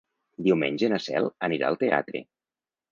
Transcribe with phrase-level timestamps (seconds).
[0.47, 2.25] Diumenge na Cel anirà al teatre.